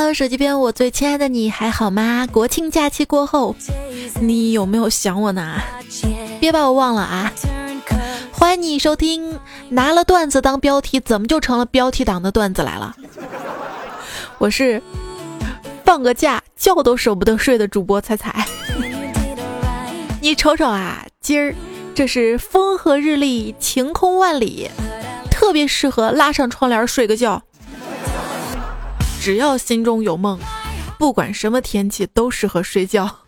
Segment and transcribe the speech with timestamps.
[0.00, 2.26] Hello，手机边我最亲爱的你还好吗？
[2.32, 3.54] 国庆假期过后，
[4.18, 5.60] 你有没有想我呢？
[6.40, 7.30] 别把我忘了啊！
[8.32, 9.38] 欢迎你收听，
[9.68, 12.96] 拿了段子当标题，怎么就成了标题党的段子来了？
[14.38, 14.82] 我是
[15.84, 18.46] 放个假觉都舍不得睡的主播彩彩。
[20.22, 21.54] 你瞅瞅啊，今儿
[21.94, 24.70] 这是风和日丽，晴空万里，
[25.30, 27.42] 特别适合拉上窗帘睡个觉。
[29.20, 30.40] 只要心中有梦，
[30.98, 33.18] 不管什么天气都适合睡觉。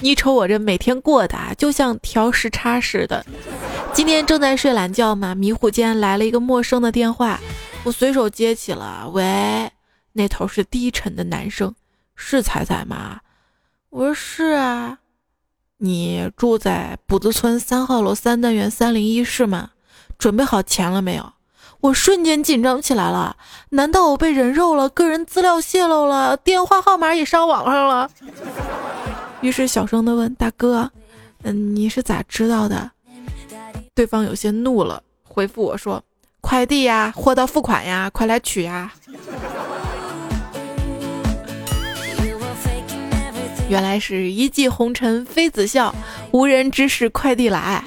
[0.00, 3.24] 你瞅我这每天过的啊，就像调时差似的。
[3.92, 7.38] 今天正在睡懒觉嘛，迷糊间来了一个陌生的电话，
[7.84, 9.08] 我随手接起了。
[9.12, 9.70] 喂，
[10.14, 11.72] 那头是低沉的男生，
[12.16, 13.20] 是彩彩吗？
[13.90, 14.98] 我说是啊。
[15.78, 19.70] 你住在卜子村三号楼三单元三零一室吗？
[20.18, 21.32] 准备好钱了没有？
[21.80, 23.36] 我瞬间紧张起来了，
[23.70, 24.88] 难道我被人肉了？
[24.90, 26.36] 个人资料泄露了？
[26.36, 28.10] 电话号码也上网上了？
[29.40, 30.90] 于是小声的问大哥
[31.42, 32.90] ：“嗯，你是咋知道的？”
[33.96, 36.02] 对方有些怒了，回复我说
[36.42, 38.92] ：“快递呀，货到付款呀，快来取呀！”
[43.70, 45.94] 原来是一骑红尘妃子笑，
[46.32, 47.82] 无人知是快递来。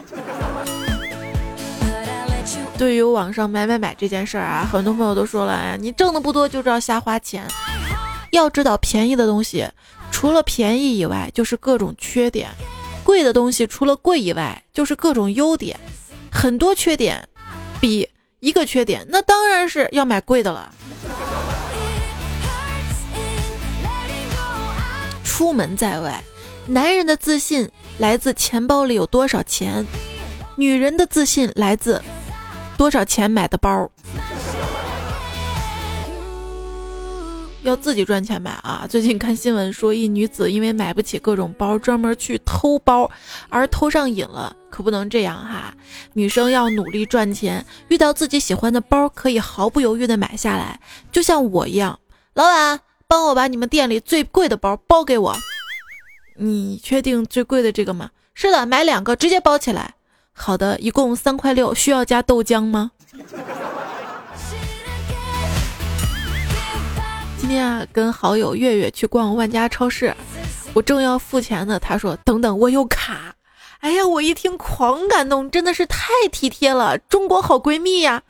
[2.84, 7.48] 对于网上买买买这件事儿啊，很多朋友都说了：“哎，你挣的不多就知道瞎花钱。”
[8.31, 9.66] 要知道，便宜的东西。
[10.12, 12.50] 除了便宜以外，就是各种缺点；
[13.02, 15.80] 贵的东西除了贵以外，就是各种优点。
[16.30, 17.25] 很多缺点
[17.80, 18.06] 比
[18.42, 20.70] 一个缺点，那当然是要买贵的了。
[25.23, 26.22] 出门在外，
[26.68, 29.88] 男人的自信来自钱包里有多少钱，
[30.58, 32.02] 女人的自信来自
[32.77, 33.89] 多少钱买的包。
[37.63, 38.85] 要自己赚钱买啊！
[38.89, 43.09] 最近看新闻说，一女子因为买不起各种包，专门去偷包，
[43.47, 44.53] 而偷上瘾了。
[44.69, 45.73] 可不能这样哈！
[46.12, 51.97] 女生要努力赚钱，遇到自己喜欢的包，可以毫不犹豫的买下来，就像我一样。
[52.33, 55.33] 老板，帮我把你们店里最贵的包包给我。
[56.35, 58.09] 你确定最贵的这个吗？
[58.33, 59.94] 是的，买两个直接包起来。
[60.33, 62.91] 好的，一共三块六，需要加豆浆吗？
[67.38, 70.13] 今天啊，跟好友月月去逛万家超市，
[70.73, 73.35] 我正要付钱呢，他说：“等等，我有卡。”
[73.79, 78.23] 哎呀，我一听狂感动，真的是太体贴了，中国好闺蜜呀！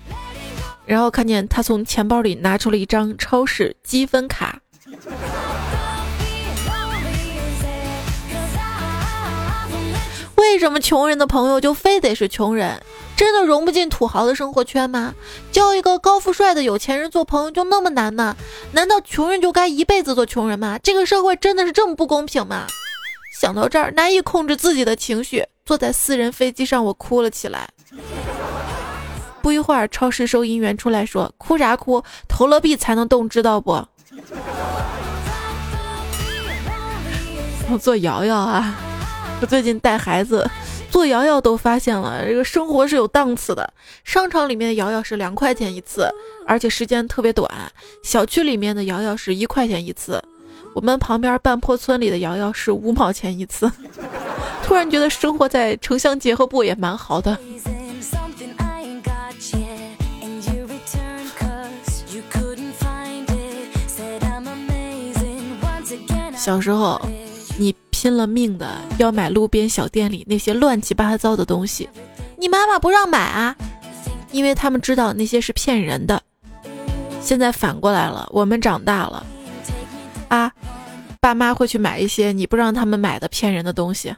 [0.85, 4.59] 然后看见他从钱包里拿出了一张超市积分卡。
[10.35, 12.81] 为什么穷人的朋友就非得是穷人？
[13.15, 15.13] 真的融不进土豪的生活圈吗？
[15.51, 18.35] 交一个高富帅的有钱人做朋友就那么难吗？
[18.71, 20.79] 难道穷人就该一辈子做穷人吗？
[20.81, 22.65] 这个社会真的是这么不公平吗？
[23.39, 27.69] 想到这儿，难以控制自己的情绪，坐在私人飞机上，我哭了起来。
[29.41, 32.03] 不一会儿，超市收银员出来说：“哭啥哭？
[32.27, 33.71] 投了币才能动，知道不？”
[37.69, 38.75] 我做瑶瑶啊，
[39.43, 40.49] 我最近带孩子。
[40.89, 43.73] 做摇摇都发现了，这个生活是有档次的。
[44.05, 46.09] 商场里面的摇摇是两块钱一次，
[46.47, 47.45] 而且时间特别短；
[48.03, 50.23] 小区里面的摇摇是一块钱一次，
[50.73, 53.69] 我们旁边半坡村里的摇摇是五毛钱一次。
[54.63, 57.37] 突然觉得生活在城乡结合部也蛮好的。
[66.37, 67.01] 小时候，
[67.57, 67.75] 你。
[68.03, 71.87] 拼了命的要买路边小店里那些乱七八糟的东西，
[72.35, 73.55] 你妈妈不让买啊，
[74.33, 76.21] 因为他们知道那些是骗人的。
[77.21, 79.25] 现在反过来了，我们长大了，
[80.27, 80.51] 啊，
[81.21, 84.13] 爸妈会去买一些你不让他们买的骗人的东西。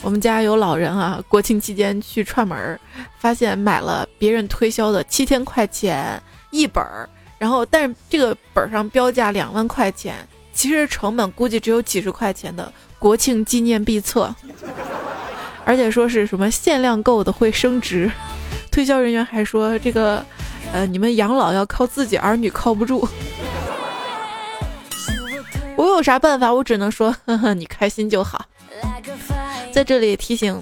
[0.00, 2.78] 我们家有老人啊，国庆期间去串门，
[3.18, 6.22] 发现买了别人推销的七千块钱
[6.52, 7.10] 一本儿。
[7.44, 10.14] 然后，但是这个本上标价两万块钱，
[10.54, 14.34] 其实成本估计只有几十块钱的国庆纪念币册，
[15.62, 18.10] 而且说是什么限量购的会升值，
[18.72, 20.24] 推销人员还说这个，
[20.72, 23.06] 呃，你们养老要靠自己，儿女靠不住。
[25.76, 26.50] 我有啥办法？
[26.50, 28.46] 我只能说，呵呵，你开心就好。
[29.70, 30.58] 在这里提醒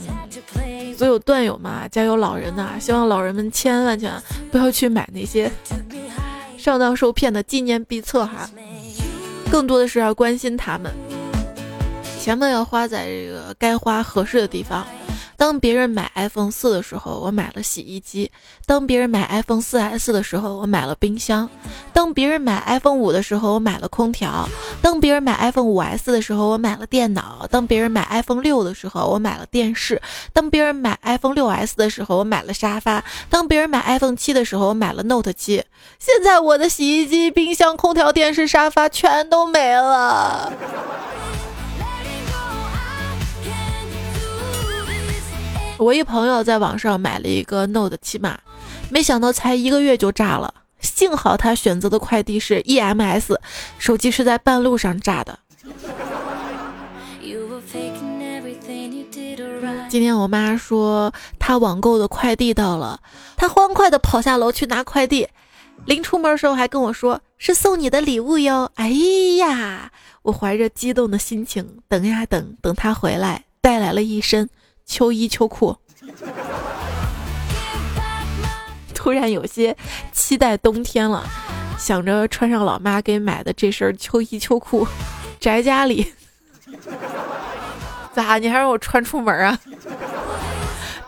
[0.99, 4.21] 所有段友们，家有老人呐，希望老人们千万千万
[4.51, 5.49] 不要去买那些。
[6.63, 8.49] 上当受骗的纪念币册哈，
[9.51, 10.95] 更多的是要关心他们，
[12.23, 14.87] 钱呢要花在这个该花合适的地方。
[15.37, 18.31] 当别人买 iPhone 四的时候，我买了洗衣机；
[18.65, 21.49] 当别人买 iPhone 四 S 的时候，我买了冰箱；
[21.93, 24.49] 当别人买 iPhone 五的时候，我买了空调；
[24.81, 29.97] 当别人买 iPhone 五 S 的时候，我买了电脑；当别人买 iPhone 六的时候，我买了电视；
[30.33, 35.65] 当别人买 iPhone 六 S 的时候，我买了沙发；当别人买 iPhone 七的时候，我买了 Note 七。
[35.99, 40.53] 现在我的洗衣机、冰箱、空调、电视、沙发全都没了。
[45.83, 48.39] 我一朋友在网上买了一个 Note 七嘛，
[48.89, 50.55] 没想到才一个月就炸了。
[50.79, 53.37] 幸好他选择的快递是 EMS，
[53.79, 55.37] 手机是在半路上炸的。
[59.89, 63.01] 今天我妈说她网购的快递到了，
[63.37, 65.29] 她欢快的跑下楼去拿快递，
[65.85, 68.71] 临出门的时候还跟我说是送你的礼物哟。
[68.77, 68.89] 哎
[69.39, 69.91] 呀，
[70.23, 74.49] 我怀着激动的心情等呀等，等她回来带来了一身。
[74.93, 75.75] 秋衣秋裤，
[78.95, 79.75] 突然有些
[80.13, 81.25] 期待冬天了，
[81.79, 84.87] 想着穿上老妈给买的这身秋衣秋裤，
[85.41, 86.13] 宅家里。
[88.13, 88.37] 咋？
[88.37, 89.59] 你还让我穿出门啊？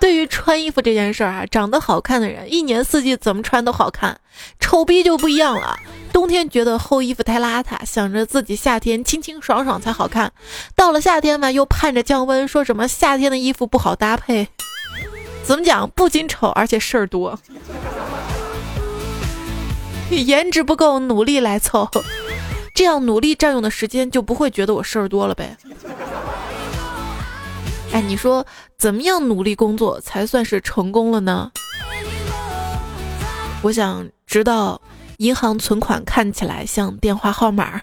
[0.05, 4.21] 对于穿衣服这件事儿啊，长得好看的人一年四季怎么穿都好看，
[4.61, 5.79] 丑逼就不一样了。
[6.13, 10.31] 冬天觉得厚衣服太邋遢，想着自己夏天清清爽爽才好看。
[10.77, 14.47] 到了夏天嘛，又盼着降温，说什么夏天的衣服不好搭配。
[15.43, 15.89] 怎么讲？
[15.89, 17.39] 不仅丑，而且事儿多。
[20.11, 21.89] 颜值不够，努力来凑，
[22.75, 25.57] 这样努力占用的时间就不会觉得我事儿多了呗。
[27.95, 28.45] 哎，你说
[28.77, 31.53] 怎么样努力工作才算是成功了呢？
[33.63, 34.83] 我想知道，
[35.19, 37.81] 银行存款看起来像电话号码。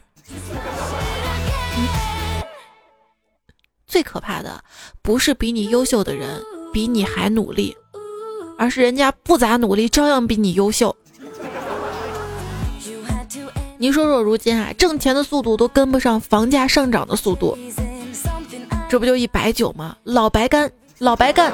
[3.87, 4.61] 最可怕的
[5.01, 6.43] 不是比你优秀的人
[6.73, 7.73] 比你还努力，
[8.57, 10.93] 而是人家不咋努力照样比你优秀。
[13.77, 17.57] 你说说，如今啊，挣钱的速度都跟不上房价上涨的速度。
[18.91, 19.95] 这不就一白酒吗？
[20.03, 21.53] 老白干，老白干。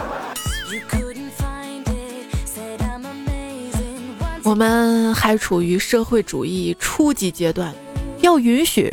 [4.42, 7.72] 我们还处于社会主义初级阶段，
[8.22, 8.92] 要允许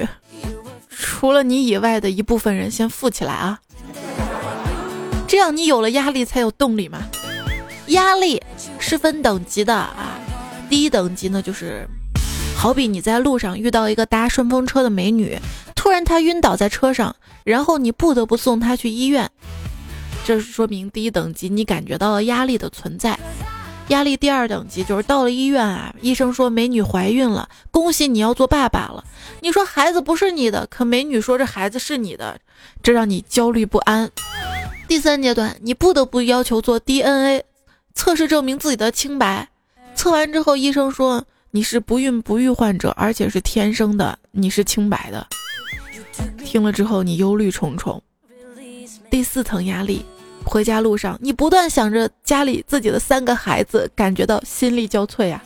[0.90, 3.58] 除了你以外的一部分人先富起来啊！
[5.26, 6.98] 这样你有了压力才有动力嘛。
[7.86, 8.42] 压力
[8.78, 10.20] 是分等级的啊，
[10.68, 11.88] 第一等级呢就是，
[12.54, 15.38] 好比你在路上遇到一个搭顺风车的美女，
[15.94, 17.14] 然他晕倒在车上。
[17.44, 19.30] 然后你不得不送他去医院，
[20.24, 23.18] 这是说明第一等级你感觉到了压力的存在。
[23.88, 29.04] 压力第二等级就是到了医院啊，医生说美女怀孕了，恭喜你要做爸爸了。
[29.40, 32.40] 你说孩子不是你的，可美女说这孩子是你的，
[32.82, 34.10] 这让你焦虑不安。
[34.88, 37.44] 第三阶段，你不得不要求做 DNA
[37.94, 39.46] 测试，证明自己的清白。
[39.94, 45.26] 测完之后，医生说你是不孕不育患者，而且是天生的，你是清白的。
[46.44, 48.02] 听了之后，你忧虑重重。
[49.10, 50.04] 第四层压力，
[50.44, 55.42] 回家路上，你不断想着家里自己的三个孩子，感觉到心力交瘁呀。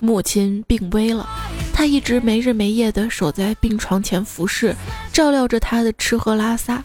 [0.00, 1.28] 母亲病危了，
[1.72, 4.74] 她一直没日没夜地守在病床前服侍，
[5.12, 6.82] 照料着她的吃喝拉撒。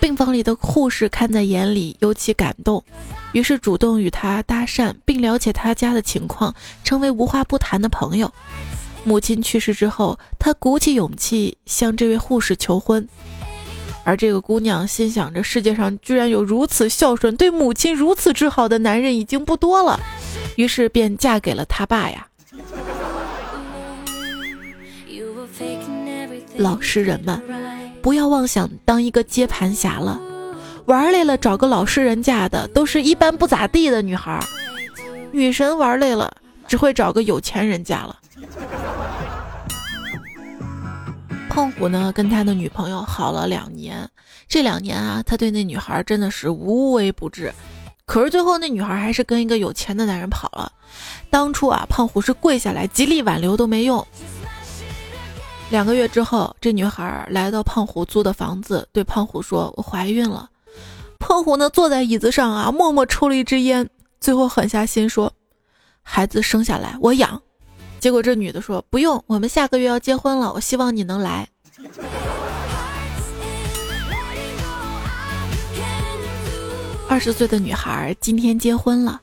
[0.00, 2.82] 病房里的护士看在眼里，尤其感动，
[3.32, 8.32] 于是主动与他搭讪，并了解他家的情况，成为无话不谈的朋友。
[9.04, 13.08] 母亲去世之后，他鼓起勇气向这位护士求婚，
[14.04, 19.98] 而这个姑娘心想着世界上居然有如此孝顺、对母亲如此之好的男人已经不多了，
[20.56, 22.28] 于是便嫁给了他爸呀。
[26.56, 27.42] 老实人们。
[28.02, 30.20] 不要妄想当一个接盘侠了，
[30.86, 34.38] 玩累了找个老实人嫁的都是一般不咋地的女孩。
[35.30, 36.30] 女神玩累了
[36.66, 38.18] 只会找个有钱人嫁了。
[41.48, 44.08] 胖虎呢，跟他的女朋友好了两年，
[44.48, 47.52] 这两年啊，他对那女孩真的是无微不至。
[48.04, 50.72] 可是最后那女孩还是跟一个有钱的男人跑了。
[51.30, 54.04] 当初啊，胖虎是跪下来极力挽留都没用。
[55.70, 60.50] 两个月之后，这女孩来到胖虎租的房子，对胖虎说：“我怀孕了。”
[61.22, 63.88] 胖虎呢，坐在椅子上啊，默默抽了一支烟，
[64.20, 65.32] 最后狠下心说
[66.02, 67.40] ：“孩子生下来我养。”
[68.00, 71.48] 结果这女的说：“不用，我们下个月要结婚了，我希望你能来。”
[77.08, 79.20] 二十岁的女孩今天结婚了，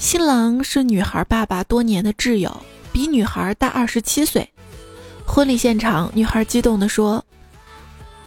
[0.00, 2.54] 新郎是女孩爸爸多年的挚友。
[2.92, 4.50] 比女孩大二十七岁。
[5.24, 7.24] 婚礼现场，女孩激动地说：“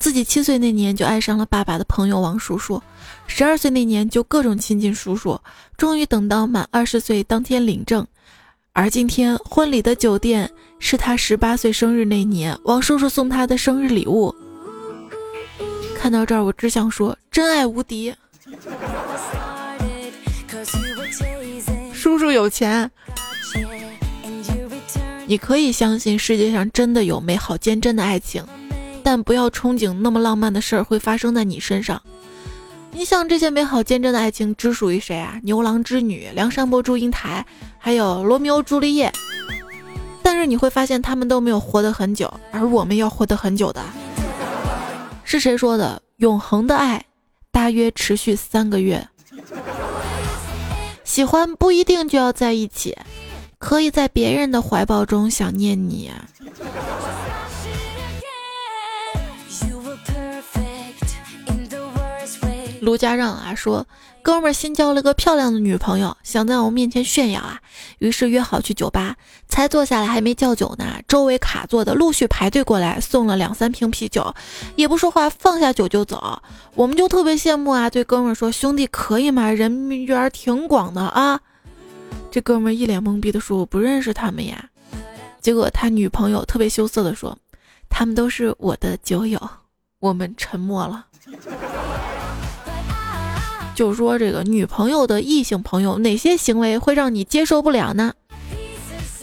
[0.03, 2.83] 自己七岁那年就爱上了爸爸的朋友王叔叔，
[3.25, 5.39] 十二岁那年就各种亲近叔叔，
[5.77, 8.05] 终于等到满二十岁当天领证。
[8.73, 14.35] 而今天婚礼的酒店是他十八岁生日那年王叔叔送他的生日礼物。”
[15.97, 18.13] 看到这儿，我只想说：真爱无敌。
[21.93, 22.91] 叔叔有钱，
[25.25, 28.45] 你可以相信世界上真的有美好坚贞的爱情，
[29.03, 32.01] 但不要憧憬那么浪漫的事儿会发生在你身上。
[32.91, 35.39] 你想这些美好坚贞的爱情只属于谁啊？
[35.43, 37.45] 牛郎织女、梁山伯祝英台，
[37.77, 39.11] 还有罗密欧朱丽叶。
[40.21, 43.81] 但是你会发现他们都没有活得很久，而我们要活得很久的。
[45.23, 46.01] 是谁说的？
[46.17, 47.03] 永恒的爱
[47.51, 49.05] 大约持续三个月。
[51.03, 52.95] 喜欢不一定就要在一起，
[53.57, 56.11] 可以在别人的怀抱中想念你。
[62.83, 63.87] 卢家让啊说。
[64.21, 67.59] 哥们儿新交了个漂亮的女朋友，想在我面前炫耀啊，
[67.99, 69.17] 于是约好去酒吧。
[69.49, 74.33] 才坐下来还没叫酒呢，周围卡座的陆续排队过来，送了两三瓶啤酒，
[74.77, 76.41] 也不说话，放下酒就走。
[76.73, 79.51] 我们就特别羡慕啊，对哥们儿说：“兄弟可以吗？
[79.51, 81.41] 人缘挺广的啊。”
[82.31, 84.69] 这哥们儿一脸懵逼的说：“我不认识他们呀。”
[85.41, 87.37] 结果他女朋友特别羞涩的说
[87.91, 89.49] ：“他们都是我的酒友。”
[89.99, 91.07] 我们沉默了。
[93.75, 98.13] 就说这个女朋友的异性朋友哪些行为会让你接受不了呢？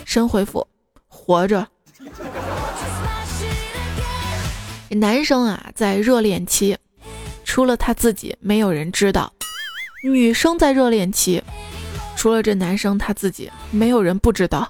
[0.04, 0.66] 深回复：
[1.07, 1.66] 活着。
[4.88, 6.76] 男生啊，在热恋期，
[7.45, 9.30] 除了他自己，没有人知道；
[10.02, 11.40] 女生在热恋期，
[12.16, 14.69] 除了这男生他自己，没有人不知道。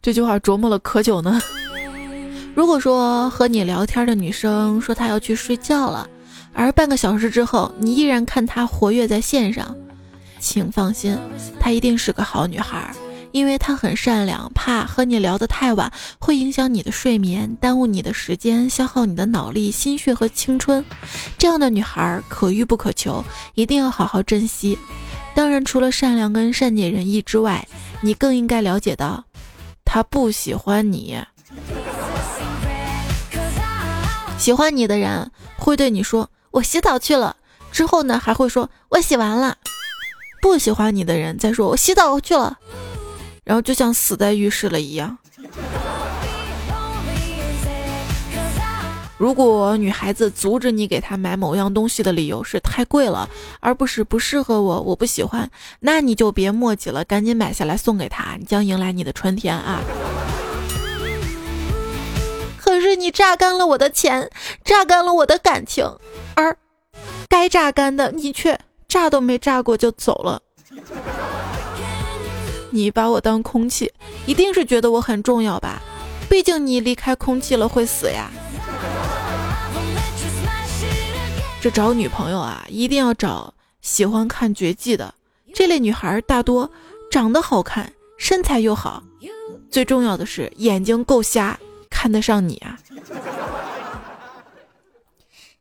[0.00, 1.38] 这句话琢磨了可久呢。
[2.54, 6.08] 如果说和你聊天的女生说她要去睡觉了，
[6.52, 9.74] 而半个小时之后你依然看她活跃在线上，
[10.38, 11.16] 请放心，
[11.58, 12.92] 她一定是个好女孩，
[13.32, 20.84] 因为她很善良，怕和你聊得太晚会影响你的睡眠，耽误你的时间，消耗你的脑力、心血和青春。
[21.38, 24.76] 这样的女孩可遇不可求，一定要好好珍惜。
[25.34, 27.66] 当然，除了善良跟善解人意之外，
[28.00, 29.24] 你更应该了解到，
[29.84, 31.16] 她不喜欢你。
[34.40, 37.36] 喜欢你的人会对你说“我洗澡去了”，
[37.70, 39.58] 之后呢还会说“我洗完了”。
[40.40, 42.58] 不喜欢你的人再说“我洗澡去了”，
[43.44, 45.18] 然后就像死在浴室了一样。
[49.18, 53.28] 如果女孩子阻止你给她买某样东西的理由是太贵了，
[53.60, 59.82] 而不是不适合我，我不喜欢，那你就别墨迹了，赶紧买下来送给她，你将迎来你的春天啊！
[62.60, 64.30] 可是你榨干了我的钱，
[64.62, 65.90] 榨干了我的感情，
[66.34, 66.54] 而
[67.26, 70.42] 该榨干的你却榨都没榨过就走了。
[72.70, 73.90] 你把我当空气，
[74.26, 75.80] 一定是觉得我很重要吧？
[76.28, 78.30] 毕竟你离开空气了会死呀。
[81.62, 85.14] 这找女朋友啊，一定要找喜欢看绝技的
[85.54, 86.70] 这类女孩，大多
[87.10, 89.02] 长得好看，身材又好，
[89.70, 91.58] 最重要的是眼睛够瞎。
[91.90, 92.78] 看得上你啊！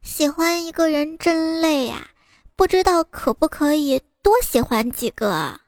[0.01, 2.09] 喜欢一个人真累呀，
[2.55, 5.59] 不知道可不可以多喜欢几个？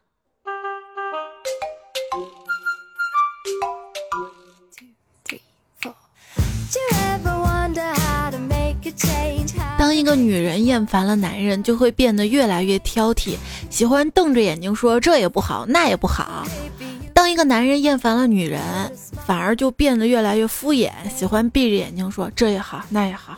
[9.77, 13.36] 当一个女人厌烦了男人，就会变得越来越挑剔，
[13.70, 16.46] 喜欢瞪着眼睛说这也不好，那也不好。
[17.22, 18.60] 当一个男人厌烦了女人，
[19.28, 23.38] 反而就变得越来越敷衍，喜欢闭着眼睛说这也好那也好，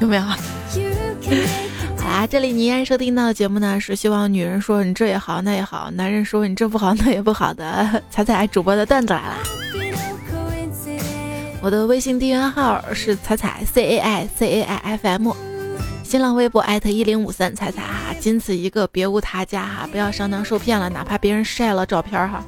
[0.00, 0.22] 有没有？
[2.00, 9.36] 好啦，这里你依然收听到的节目呢，是希望女人说你这也好那也好，男人说你这不好 那也不好的彩彩主播的段子来啦。
[11.60, 15.53] 我的微信订阅号是彩彩 C A I C A I F M。
[16.04, 22.44] 新浪微博艾特一零五三彩彩哈，仅此一个，别无他家哈，不要上当受骗了，哪怕别人晒了照片哈。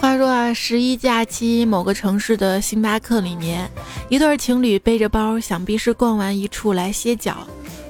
[0.00, 3.68] 话说啊，十一假期，某个城市的星巴克里面，
[4.08, 7.38] 一对情侣背着包，想必是逛完一处来歇脚。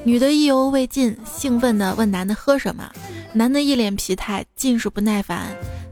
[0.05, 2.91] 女的意犹未尽，兴奋地问男的喝什么，
[3.35, 5.49] 男的一脸疲态，尽是不耐烦。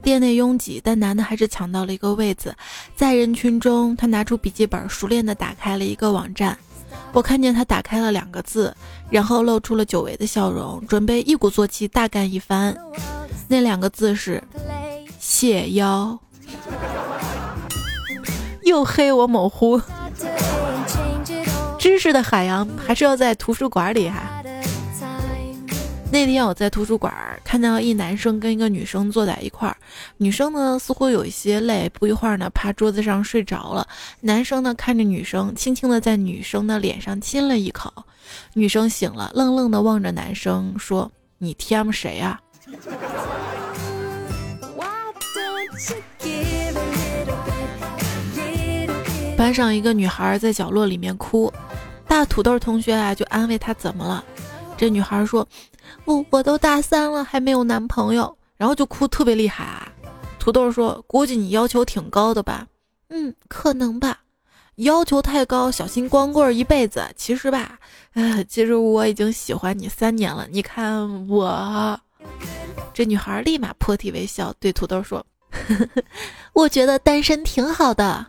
[0.06, 2.54] 店内拥挤，但男的还是抢到了一个位子。
[2.94, 6.56] 在人群中，他拿出笔记本，熟练地打开了一个网站。
[7.10, 8.72] 我看见他打开了两个字，
[9.10, 12.72] 然后露出了久违的笑容，准备一鼓作气大干一番。
[13.48, 14.40] 那两个字是
[15.18, 16.16] “谢邀”。
[18.62, 19.80] 又黑我某乎，
[21.80, 24.35] 知识的海洋还是要在图书馆里哈。
[26.12, 27.12] 那天我在图书馆
[27.44, 29.76] 看到一男生跟一个女生坐在一块儿，
[30.16, 33.86] 女生呢似乎有一些累，不一会儿呢趴桌子上睡着了。
[34.20, 37.92] 男生呢看着女生，轻轻的在女生的脸上亲了一口。
[38.54, 42.40] 女生醒了，愣愣的望着男生说：“你 TM 谁呀？”
[49.36, 51.52] 班上一个女孩在角落里面哭，
[52.08, 54.24] 大土豆同学啊就安慰她怎么了？
[54.78, 55.46] 这女孩说。
[56.04, 59.88] 我我都大三了还没有男朋友，然后就哭特别厉害啊。
[60.38, 62.66] 土豆说：“估计你要求挺高的吧？”
[63.10, 64.20] 嗯，可能吧。
[64.76, 67.02] 要求太高，小心光棍一辈子。
[67.16, 67.78] 其实吧，
[68.14, 70.46] 呃，其实我已经喜欢你三年了。
[70.50, 71.98] 你看我，
[72.92, 76.02] 这女孩立马破涕为笑，对土豆说：“呵 呵
[76.52, 78.26] 我觉得单身挺好的。”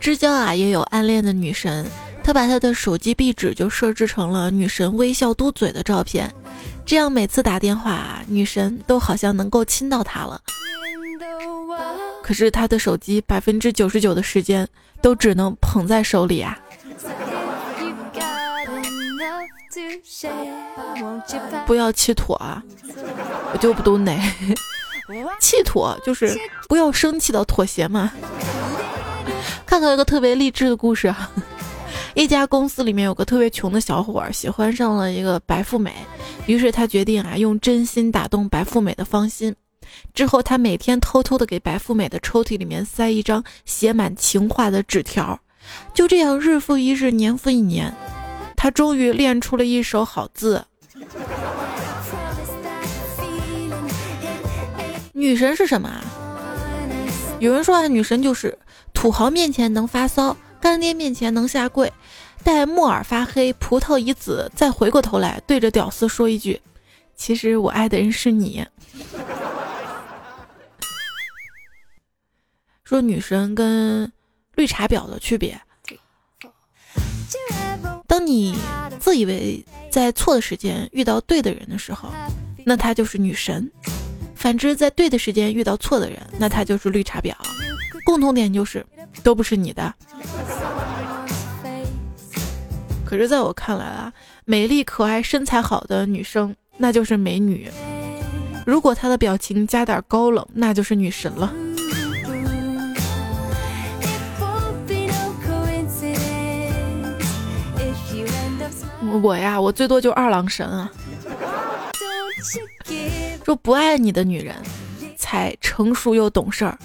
[0.00, 1.86] 知交啊，也有暗恋的女神。
[2.26, 6.28] 他把他的手机壁纸就设置成了女神微笑嘟嘴的照片，
[6.84, 10.42] 这样每次打电话，女神都好像能够亲到他了。
[12.24, 14.66] 可是他的手机百分之九十九的时间
[15.00, 16.58] 都只能捧在手里啊！
[21.64, 22.60] 不要气妥啊！
[23.52, 24.20] 我就不懂哪
[25.38, 26.36] 气妥就是
[26.68, 28.10] 不要生气到妥协嘛。
[29.64, 31.30] 看到一个特别励志的故事啊！
[32.16, 35.92] 一家公司里面有个特别穷的小伙儿，喜欢上了一个白富美，
[36.46, 39.54] 于是他决定啊，用真心打动白富美的芳心。
[40.14, 45.38] 之后，他每天偷偷的给白富美的抽屉里面塞一张写满情话的纸条，
[45.92, 47.94] 就这样日复一日，年复一年，
[48.56, 50.64] 他终于练出了一手好字。
[55.12, 56.02] 女神是什么啊？
[57.40, 58.58] 有人说啊，女神就是
[58.94, 60.34] 土豪面前能发骚。
[60.58, 61.92] 干爹面前能下跪，
[62.46, 66.60] 待木耳发黑，葡萄已紫，再回过头来对着屌丝说一句
[67.16, 68.64] ：“其实我爱的人是你。”
[72.84, 74.12] 说女神跟
[74.54, 75.60] 绿茶婊的区别：
[78.06, 78.56] 当你
[79.00, 82.08] 自以为在错的时间遇到对的人的时候，
[82.64, 83.68] 那她就是女神；
[84.36, 87.34] 反之，在对的时间遇到错的人，那她就是绿茶婊。
[88.04, 88.86] 共同点就是
[89.24, 89.92] 都不是你的。
[93.06, 94.12] 可是，在我看来啊，
[94.44, 97.70] 美丽、可爱、身材好的女生那就是美女。
[98.66, 101.54] 如果她的表情加点高冷，那就是女神了。
[109.22, 110.90] 我呀，我最多就二郎神啊。
[113.44, 114.56] 说不爱你的女人，
[115.16, 116.76] 才成熟又懂事儿；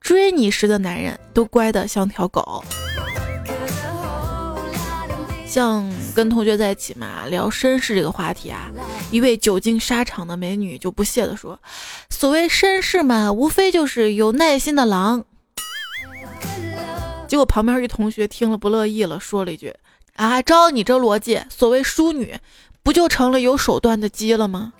[0.00, 2.62] 追你时的男人都乖的像条狗。
[5.52, 8.70] 像跟同学在一起嘛，聊绅士这个话题啊，
[9.10, 11.60] 一位久经沙场的美女就不屑地说
[12.08, 15.26] ：“所谓绅士嘛，无非就是有耐心的狼。”
[17.28, 19.74] 结果旁边一同学听了不乐意了，说了一句
[20.16, 22.38] ：“啊，照你这逻辑，所谓淑女，
[22.82, 24.72] 不就成了有手段的鸡了吗？”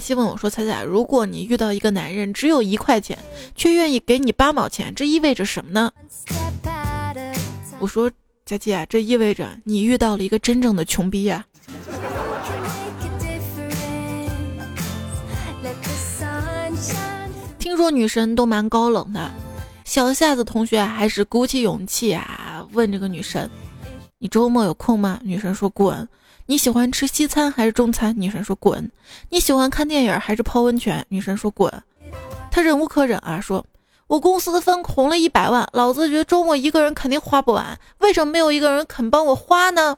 [0.00, 3.18] 期问我说：“彩彩，如果你遇到一个男人只有一块钱，
[3.54, 5.92] 却愿意给你八毛钱，这意味着什么呢？”
[7.78, 8.10] 我说
[8.44, 11.44] ：“佳期啊，这意味着你遇到了一个真正的穷逼呀。”
[17.58, 19.30] 听说女神都蛮高冷的，
[19.84, 23.48] 小夏子同学还是鼓起勇气啊，问这个女神
[24.18, 26.08] ：“你周末有空吗？”女神说：“滚。”
[26.50, 28.12] 你喜欢吃西餐还是中餐？
[28.20, 28.90] 女神说滚。
[29.28, 31.06] 你喜欢看电影还是泡温泉？
[31.08, 31.72] 女神说滚。
[32.50, 33.64] 他忍无可忍啊，说
[34.08, 39.96] 我公司的分红了一百万，老子觉得周末一个人肯定花不完，为什么没有一个人肯帮我花呢？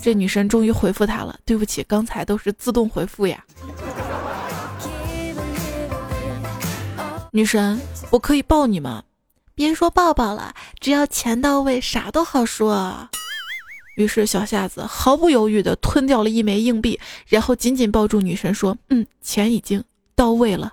[0.00, 3.44] 这女神终于回复他了，对不起，刚才都是自动回复呀。
[7.32, 9.02] 女神，我可以抱你吗？
[9.56, 13.08] 别说抱抱了，只要钱到位，啥都好说。
[13.94, 19.82] 于是小夏子毫不犹豫地吞掉了一枚硬币，然后紧紧抱住女神说：“嗯，钱已经
[20.14, 20.72] 到位了。”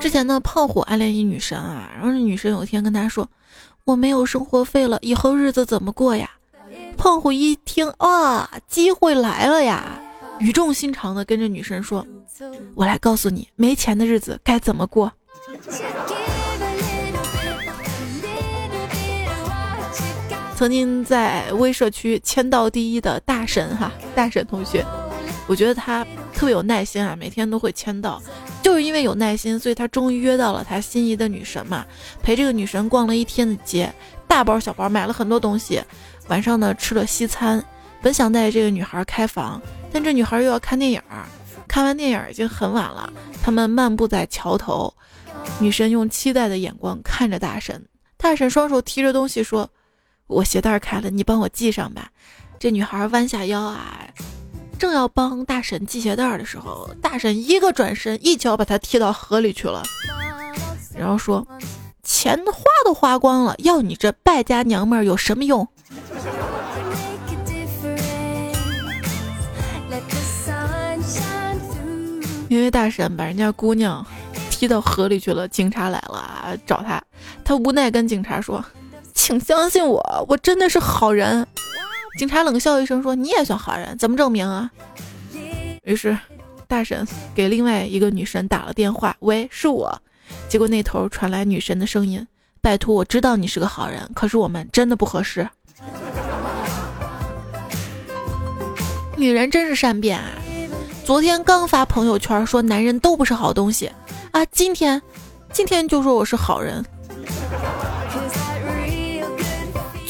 [0.00, 3.28] 之前呢，胖虎暗恋一女神啊，然后女神有一天跟他说
[3.84, 6.28] ：“我没有生活费了，以后日子怎么过呀？”
[6.98, 10.00] 胖虎一听啊，机会来了呀，
[10.40, 12.06] 语重心长的跟着女神说
[12.74, 15.12] ：“我来告诉你，没钱的日子该怎么过。”
[20.62, 24.86] 曾经在微社区签到第一的大神哈，大神同学，
[25.48, 28.22] 我觉得他特别有耐心啊，每天都会签到，
[28.62, 31.84] 就是因为有耐心，所以他终于约到了他心仪的女神嘛，
[32.22, 33.92] 陪这个女神逛了一天的街，
[34.28, 35.82] 大包小包买了很多东西，
[36.28, 37.60] 晚上呢吃了西餐，
[38.00, 41.02] 本想带这个女孩开房，但这女孩又要看电影，
[41.66, 44.94] 看完电影已经很晚了，他们漫步在桥头，
[45.58, 47.84] 女神用期待的眼光看着大神，
[48.16, 49.68] 大神双手提着东西说。
[50.32, 52.10] 我鞋带开了，你帮我系上吧。
[52.58, 54.06] 这女孩弯下腰啊，
[54.78, 59.82] 正要帮大婶系鞋带的时候，大婶一个转身，一脚把她踢到河里去了。
[60.96, 61.46] 然后说
[62.02, 65.66] ：“钱花都花光了，要你这败家娘们儿有什么用？”
[72.48, 74.06] 因为大婶把人家姑娘
[74.50, 77.02] 踢到河里去了，警察来了找他，
[77.42, 78.64] 他无奈跟警察说。
[79.22, 81.46] 请相信我，我真的是好人。
[82.18, 84.68] 警察冷笑一声说：“你也算好人，怎么证明啊？”
[85.84, 86.18] 于是，
[86.66, 89.96] 大婶给另外一个女神打了电话：“喂，是我。”
[90.50, 92.26] 结果那头传来女神的声音
[92.60, 95.48] ：“拜托，我知道你是个好人，可是我们真的不合适。”
[99.16, 100.32] 女人真是善变啊！
[101.04, 103.92] 昨天刚发朋友圈说男人都不是好东西
[104.32, 105.00] 啊，今天，
[105.52, 106.84] 今天就说我是好人。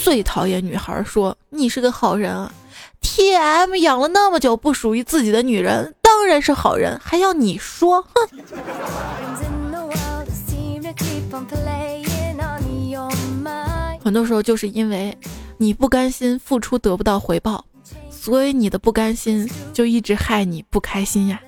[0.03, 2.51] 最讨厌女孩说你是个好人啊
[2.99, 8.01] ！T M 养了那么久不属于自己的女人，当然是好人，还要你说？
[8.13, 8.27] 哼！
[14.03, 15.17] 很多时候就是因为
[15.57, 17.63] 你不甘心付出得不到回报，
[18.11, 21.41] 所以你的不甘心就一直害你不开心呀。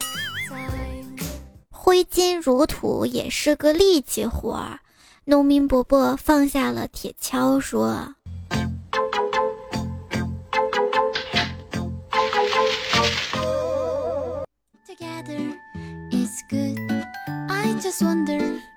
[1.70, 4.80] 挥金如土也是个力气活儿，
[5.26, 8.16] 农民伯伯放下了铁锹说。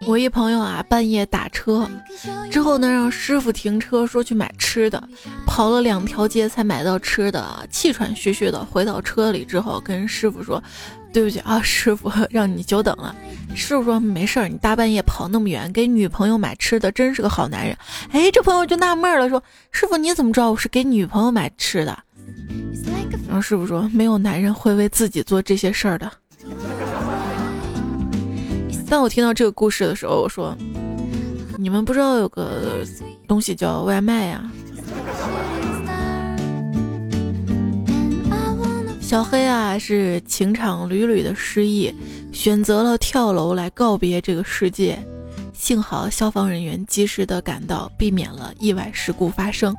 [0.06, 1.88] 我一朋友啊，半夜打车
[2.50, 5.02] 之后呢，让师傅停车，说去买吃的，
[5.46, 10.62] 跑了两条街才买到吃的，气喘吁吁的回到车里之后，跟师傅说
[11.12, 13.14] ：“对不起啊， 师傅，让你久等了。”
[13.54, 17.76] 师傅说：“没事儿，你大半夜跑那么远给女朋友买吃的，真是个好男人。”
[18.12, 19.42] 哎，这朋友就纳闷了，说
[19.72, 21.98] ：“师傅，你怎么知道我是给女朋友买吃的？”
[23.26, 26.10] 然后师傅说：“没有男人会为自己做这些事儿的。”
[28.88, 30.56] 当我听到这个故事的时候，我说
[31.58, 32.84] ：“你们不知道有个
[33.26, 34.50] 东西叫外卖呀？”
[38.98, 41.94] 小黑啊，是情场屡屡的失意，
[42.32, 44.98] 选择了跳楼来告别这个世界。
[45.52, 49.74] 幸好消防人员及时的赶到，避免了意外事故发生。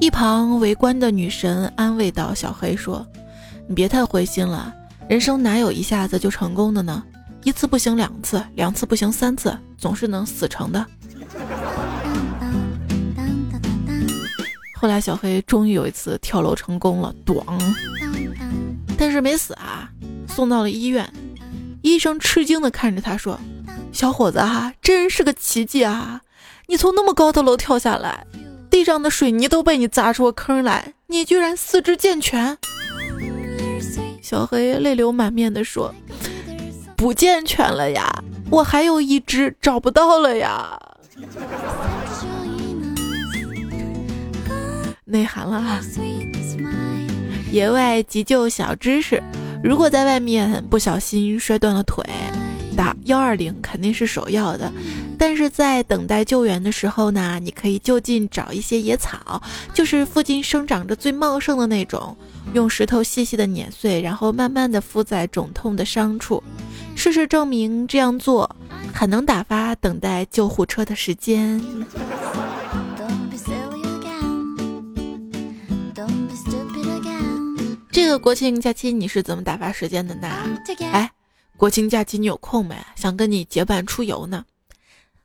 [0.00, 3.06] 一旁围观的女神安慰道：“小黑说，
[3.66, 4.72] 你别太灰心了，
[5.08, 7.02] 人生哪有一下子就成功的呢？”
[7.42, 10.86] 一次不行两次，两次不行三次，总是能死成的。
[14.74, 17.44] 后来小黑终于有一次跳楼成功了，咣！
[18.96, 19.90] 但是没死啊，
[20.28, 21.10] 送到了医院。
[21.82, 23.40] 医生吃惊的看着他说
[23.92, 26.20] ：“小伙子哈，真是个奇迹啊！
[26.66, 28.26] 你从那么高的楼跳下来，
[28.68, 32.56] 地上的水泥都被你砸出个坑来，你居然四肢健全。”
[34.22, 35.94] 小黑泪流满面的说。
[37.00, 38.06] 不健全了呀，
[38.50, 40.78] 我还有一只找不到了呀。
[45.06, 45.80] 内涵了，
[47.50, 49.22] 野外急救小知识：
[49.64, 52.04] 如果在外面不小心摔断了腿，
[52.80, 54.72] 打幺二零肯定是首要的。
[55.18, 59.42] 但是在等待救援的时候呢，你可以就近找一些野草，
[59.74, 62.16] 就是附近生长着最茂盛的那种，
[62.54, 66.42] 用石头细细的碾碎，然后慢慢的敷在肿痛的伤处。
[66.96, 68.56] 事实证明，这样做
[68.94, 71.62] 很能打发等待救护车的时间。
[77.92, 80.28] 这个国庆假期你是怎么打发时间的呢？
[80.92, 81.10] 哎，
[81.60, 82.74] 国庆假期你有空没？
[82.96, 84.46] 想跟你结伴出游呢。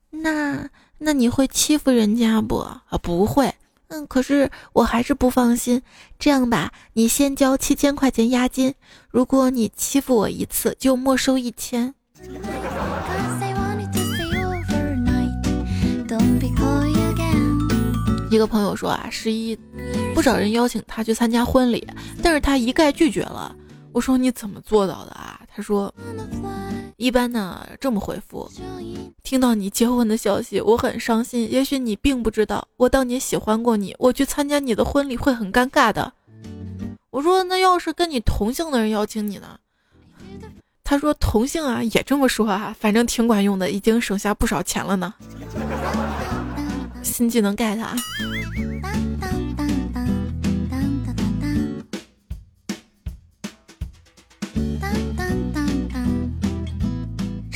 [0.10, 2.58] 那那你会欺负人家不？
[2.58, 3.56] 啊，不会。
[3.88, 5.82] 嗯，可是我还是不放心。
[6.20, 8.74] 这样吧，你先交七千块钱押金，
[9.10, 11.96] 如果你欺负我一次，就没收一千。
[18.30, 19.58] 一个朋友说啊，十一
[20.14, 21.88] 不少人邀请他去参加婚礼，
[22.22, 23.56] 但是他一概拒绝了。
[23.96, 25.40] 我说你怎么做到的啊？
[25.48, 25.94] 他说，
[26.98, 28.52] 一般呢这么回复：
[29.24, 31.50] 听到你结婚的消息，我很伤心。
[31.50, 36.12] 也许你并不知道，我当年喜欢过你，我去参加你的婚礼会很尴尬的。
[37.10, 39.58] 我说那要是跟你同姓的人邀请你呢？
[40.84, 45.14] 他说同姓啊，也这么说啊，反正挺管用的，已经省下不少钱了呢。
[47.02, 47.96] 新技能 get 啊！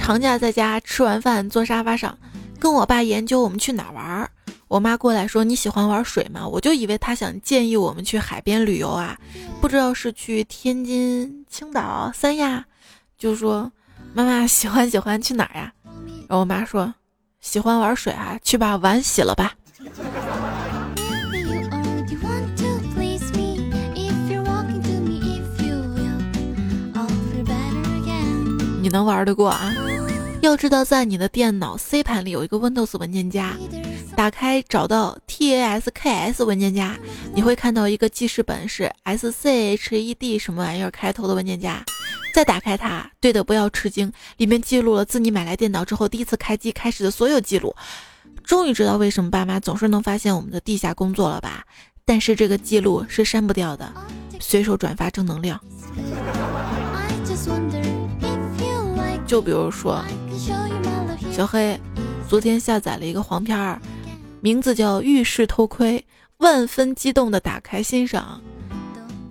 [0.09, 2.17] 长假在家吃完饭坐沙发上，
[2.59, 4.31] 跟我爸研究我们去哪玩儿。
[4.67, 6.47] 我妈过来说你喜欢玩水吗？
[6.47, 9.15] 我就以为她想建议我们去海边旅游啊，
[9.61, 12.65] 不知道是去天津、青岛、三亚，
[13.19, 13.71] 就说
[14.11, 15.71] 妈妈喜欢喜欢去哪儿呀？
[16.27, 16.91] 然后我妈说
[17.39, 19.53] 喜欢玩水啊，去把碗洗了吧。
[28.81, 29.71] 你能玩得过啊？
[30.41, 33.57] 要知道，在你的电脑 C 盘里有一个 Windows 文件夹，
[34.15, 36.97] 打开找到 TASKS 文件夹，
[37.33, 41.83] 你会看到一个记事本是 SCHED 什么玩意儿开头的文件夹。
[42.33, 47.75] 再打开它，对的，不要吃惊，里面记录了自你买来电脑之后第一次开机开始的所有记录。
[48.43, 51.65] 终于知道为什么爸妈总是能发现我们的地下工作了吧？
[52.05, 53.91] 但是这个记录是删不掉的，
[54.39, 55.59] 随手转发正能量。
[59.29, 60.03] 就比如说，
[61.31, 61.79] 小黑
[62.27, 63.79] 昨天下载了一个黄片儿，
[64.41, 65.99] 名字叫《浴室偷窥》，
[66.37, 68.41] 万分激动的打开欣赏，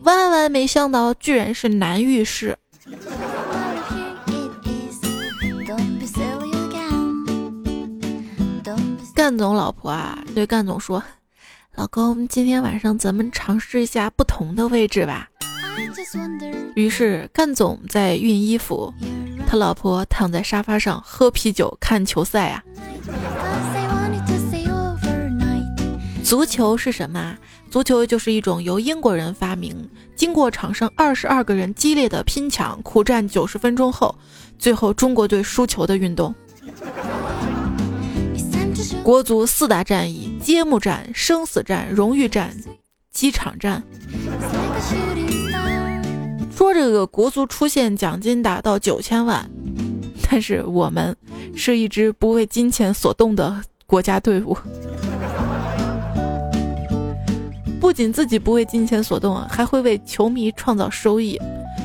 [0.04, 2.56] 万万没想到居然是男浴室。
[9.16, 11.02] 干总老婆啊，对干总说
[11.74, 15.28] ：“老公，今天晚上咱们尝试一下不同的位置吧。”
[16.74, 18.92] 于是干总在熨衣服。
[19.46, 22.62] 他老婆躺在沙发上喝啤酒看球赛啊！
[26.22, 27.37] 足球是什么？
[27.70, 34.14] 足球就是一种由英国人发明，经过场上二十二个人激烈的拼抢、苦战九十分钟后，
[34.58, 36.34] 最后中国队输球的运动。
[39.02, 42.54] 国足四大战役：揭幕战、生死战、荣誉战、
[43.11, 43.82] 机场战。
[46.59, 49.49] 说这个国足出现奖金达到九千万，
[50.29, 51.16] 但是我们
[51.55, 54.59] 是一支不为金钱所动的国家队伍。
[57.81, 61.40] 不仅自己不为金钱所动啊，还会为球迷创造收益。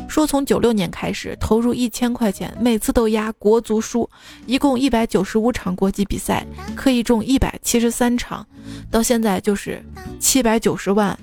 [0.10, 4.10] 说从九六年开始投入一千块钱，每次都压国足输，
[4.48, 6.44] 一共一百九十五场国际比赛，
[6.76, 8.44] 可以中一百七十三场，
[8.90, 9.86] 到现在就是
[10.20, 11.16] 七百九十万，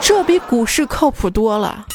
[0.00, 1.86] 这比股市靠谱多了。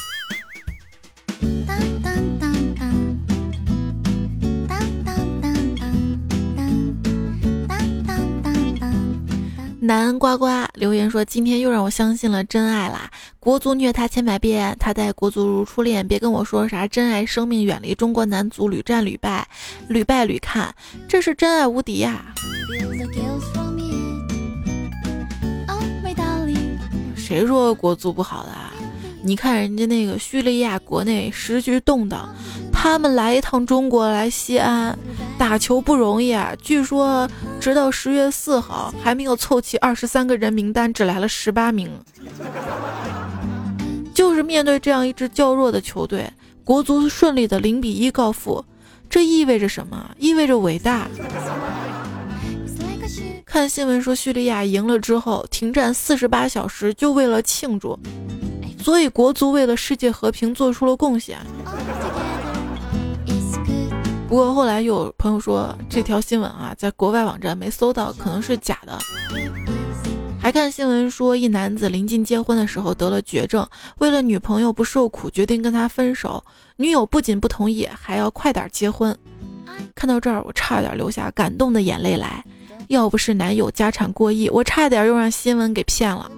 [9.81, 13.11] 南呱呱留言说：“今天又让我相信了真爱啦！
[13.39, 16.07] 国足虐他千百遍，他待国足如初恋。
[16.07, 19.47] 别跟我说啥真爱，生命远离中国男足屡战屡败，
[19.87, 20.73] 屡败屡看，
[21.07, 22.33] 这是真爱无敌呀！
[27.15, 28.74] 谁说国足不好的？
[29.25, 32.29] 你看人家那个叙利亚国内时局动荡。”
[32.71, 34.95] 他们来一趟中国，来西安
[35.39, 36.53] 打球不容易啊！
[36.61, 37.27] 据说
[37.59, 41.89] 直到十月四号还没有凑齐二十三个人名单，只来了十八名。
[44.13, 46.31] 就是面对这样一支较弱的球队，
[46.63, 48.63] 国足顺利的零比一告负，
[49.09, 50.11] 这意味着什么？
[50.19, 51.07] 意味着伟大。
[53.43, 57.97] 看新闻说叙利亚赢了之后，停战四十八小时，就为了庆祝。
[58.79, 61.37] 所以国足为了世界和平做出了贡献。
[64.27, 68.97] 不过后来又有朋友说这条新闻啊，在国外网站没搜到，可能是假的。
[70.41, 76.43] 还看新闻说，一男子临近结婚的时候得了绝症，为了女朋友不受苦，决定跟他分手。
[76.75, 79.17] 女友不仅不同意，还要快点结婚。
[79.95, 82.43] 看到这儿，我差点流下感动的眼泪来。
[82.89, 86.29] 要不是男友家产过亿，我差点又让新闻给骗了。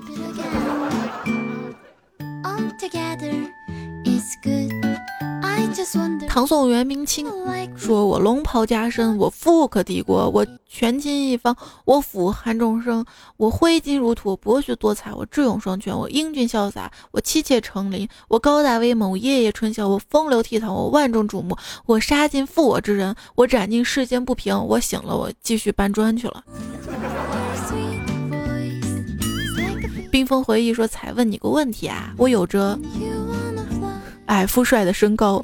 [6.28, 7.28] 唐宋元明清，
[7.76, 13.06] 说我龙袍加身，我富可敌国，我权倾一方，我俯瞰众生，
[13.38, 26.44] 我挥金如土，博学多才，我智勇双全，我英俊潇洒，我妻妾成林，我高大威猛，我夜夜春宵，我风流倜傥，我万众瞩目，我杀尽负我之人，我斩尽世间不平，我醒了，我继续搬砖去了。
[30.10, 32.80] 冰封回忆说：“才问你个问题啊，我有着
[34.28, 35.44] 矮富帅的身高，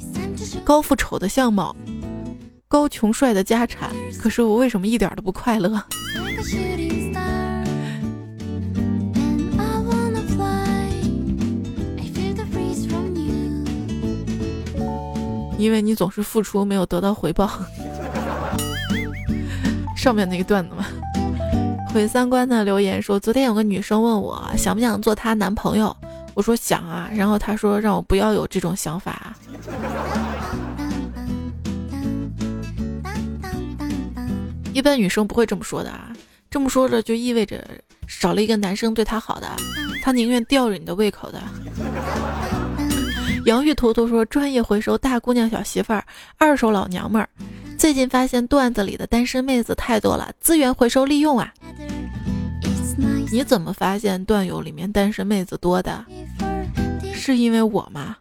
[0.64, 1.74] 高富丑的相貌，
[2.68, 5.82] 高穷帅的家产，可是我为什么一点都不快乐？”
[15.56, 17.50] 因为你总是付出，没有得到回报。
[19.96, 20.84] 上面那个段子嘛，
[21.94, 25.96] 毁三观的留言说，昨天有个女生问我想不想做她男朋友，
[26.34, 29.34] 我说想啊，然后他说让我不要有这种想法。
[34.72, 36.10] 一般女生不会这么说的啊，
[36.50, 37.64] 这么说着就意味着
[38.08, 39.48] 少了一个男生对她好的，
[40.02, 41.40] 她宁愿吊着你的胃口的。
[43.46, 46.04] 杨玉图图说：“专业回收大姑娘小媳妇儿，
[46.38, 47.28] 二手老娘们儿。
[47.78, 51.52] 最近发现段子里的单身妹子太多了，资源回收利用啊！
[53.32, 56.04] 你怎么发现段友里面单身妹子多的？
[57.12, 58.16] 是因为我吗？”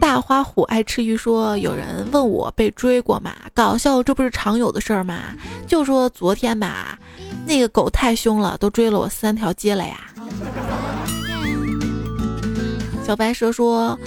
[0.00, 3.32] 大花虎爱吃鱼说：“有人问我被追过吗？
[3.54, 5.20] 搞笑，这不是常有的事儿吗？
[5.68, 6.98] 就说昨天吧，
[7.46, 10.00] 那个狗太凶了，都追了我三条街了呀。”
[13.10, 13.98] 小白蛇说：“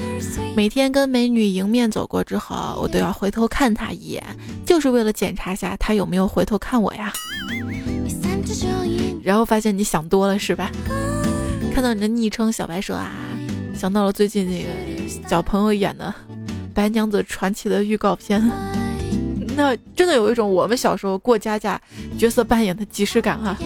[0.55, 4.23] 每天跟美女迎面走过之后，我都要回头看她一眼，
[4.65, 7.11] 就是为了检查下她有没有回头看我呀。”
[9.21, 10.71] 然后发现你想多了是吧？
[11.75, 13.11] 看到你的昵称小白蛇啊，
[13.75, 14.69] 想到了最近那个
[15.27, 16.05] 小朋友演的
[16.73, 18.41] 《白娘子传奇》的预告片，
[19.57, 21.77] 那真的有一种我们小时候过家家
[22.17, 23.57] 角色扮演的即视感啊。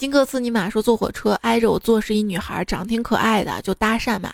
[0.00, 4.32] 金克斯尼玛说：“坐火车挨着我坐是一女孩，长得挺可爱的，就搭讪嘛。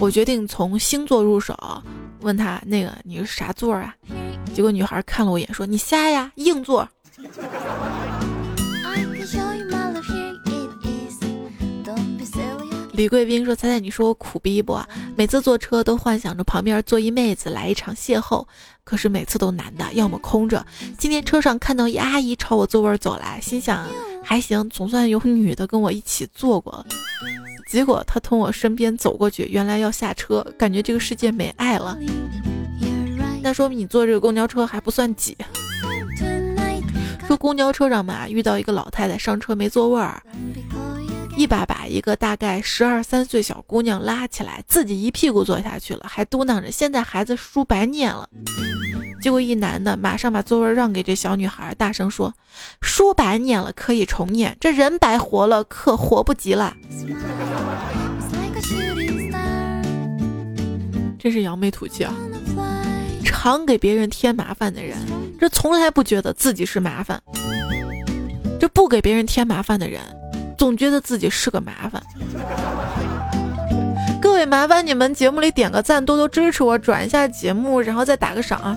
[0.00, 1.54] 我决定从星座入手，
[2.22, 3.94] 问她那个你是啥座啊？
[4.54, 6.88] 结果女孩看了我一眼说：你瞎呀，硬座。”
[12.92, 14.80] 李贵宾说：“猜猜你说我苦逼不？
[15.14, 18.46] 每次坐车都幻想着旁边坐一妹子来一场邂逅，
[18.82, 20.64] 可是每次都男的，要么空着。
[20.96, 23.86] 今天车上看到一阿姨朝我座位走来，心想
[24.28, 26.84] 还行，总算有女的跟我一起坐过。
[27.70, 31.96] 结果她从我身边走过去，原来要下车，感觉这个世界没爱了。
[33.40, 35.36] 那说明你坐这个公交车还不算挤。
[37.28, 40.20] 说公交车上嘛，遇到一个老太太上车没座位儿。”
[41.38, 48.28] 一把把一个大概十二三岁小姑娘拉起来，自己一屁股坐下去了，还嘟囔着：“现在孩子书白念了。”
[49.26, 52.32] 结果一男的马上把座位让给这小女孩，大声说
[52.80, 56.72] ：“书白念了可以重念，这人白活了可活不及了。”
[61.18, 62.14] 真是扬眉吐气啊！
[63.24, 64.96] 常给别人添麻烦的人，
[65.40, 67.18] 这从来不觉得自己是麻烦；
[68.60, 70.00] 这不给别人添麻烦的人。
[70.56, 72.00] 总觉得自己是个麻烦，
[74.36, 78.76] 各位麻烦你们节目里点个赞，多多支持我，转一下节目，然后再打个赏啊！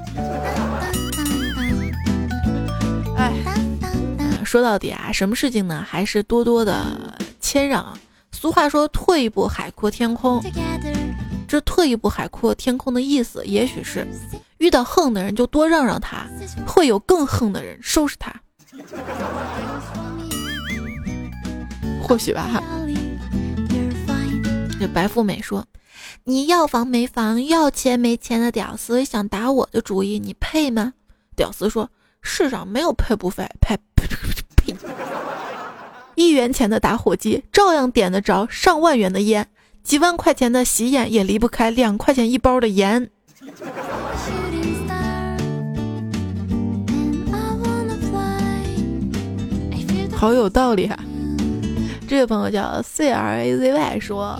[3.17, 3.33] 哎，
[4.45, 5.85] 说到底啊，什么事情呢？
[5.85, 7.85] 还是多多的谦让。
[8.31, 10.41] 俗话说“退一步海阔天空”，
[11.45, 14.07] 这“退一步海阔天空”的意思，也许是
[14.59, 16.25] 遇到横的人就多让让他，
[16.65, 18.33] 会有更横的人收拾他。
[22.01, 22.63] 或许吧
[24.79, 24.85] 哈。
[24.85, 25.65] 这白富美说
[26.23, 30.93] ：“你要房没房，要钱没钱的屌丝想打我的主意，你配吗？”
[31.35, 31.89] 屌丝说
[32.21, 33.77] ：“世上没有配不配，配
[34.55, 34.75] 呸！
[36.15, 39.47] 一元钱的打火机照样点得着上万元的烟，
[39.83, 43.09] 几万块钱的洗眼也离不开两块钱一包的盐。”
[50.13, 50.99] 好有道理啊！
[52.09, 54.35] 这位朋友叫 C R A Z Y 说，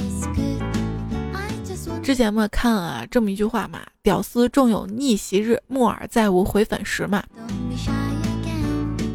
[2.01, 7.23] 之前嘛看了这么一句话嘛，屌丝终有逆袭日，木耳再无回粉时嘛。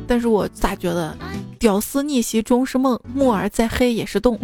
[0.06, 1.18] 但是我咋觉得，
[1.58, 4.38] 屌丝逆袭终是梦，木耳再黑也是洞。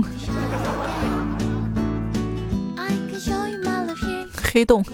[4.42, 4.84] 黑洞。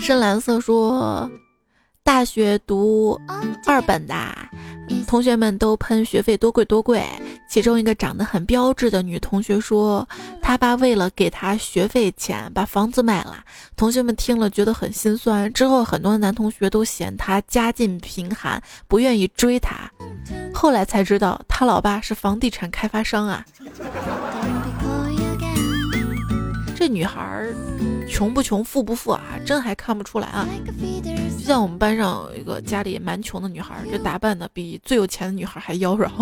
[0.00, 1.30] 深蓝色说。
[2.06, 3.20] 大学读
[3.66, 4.14] 二本的
[5.08, 7.04] 同学们都喷学费多贵多贵，
[7.48, 10.08] 其中一个长得很标致的女同学说，
[10.40, 13.42] 她爸为了给她学费钱把房子卖了。
[13.74, 15.52] 同学们听了觉得很心酸。
[15.52, 19.90] 之后很多男同学都嫌她家境贫寒，不愿意追她。
[20.54, 23.44] 后来才知道她老爸是房地产开发商啊。
[26.76, 27.44] 这女孩
[28.08, 30.46] 穷不穷，富不富啊，真还看不出来啊。
[31.38, 36.08] 就像我们班上有一个家里蛮穷的女孩，这打扮的比最有钱的女孩还妖娆。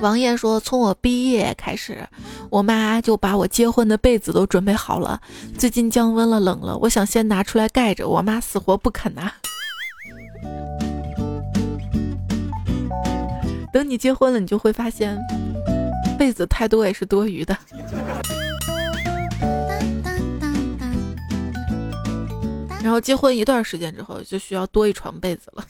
[0.00, 2.06] 王爷说：“从我毕业开始，
[2.50, 5.18] 我妈就把我结婚的被子都准备好了。
[5.56, 9.32] 最近降温了，冷了，我想先拿出来盖着，我妈死活不肯拿。
[13.74, 15.18] 等你结婚了，你就会发现，
[16.16, 17.58] 被子太多也是多余的。
[22.80, 25.66] 然后结婚一段时间之后，就需要多一床被子了。”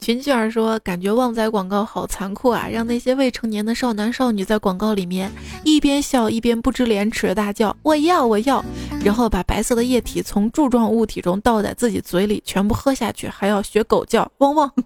[0.00, 5.30] 群雀儿说：“感觉旺仔广告好残酷啊，让那些未成年的少男少女在广告里面
[5.62, 8.64] 一边笑一边不知廉耻的大叫‘我要我要’，
[9.04, 14.72] 然后把白色的液体从柱状物体中倒在自己嘴里，全部喝下去，还要学狗叫汪汪。”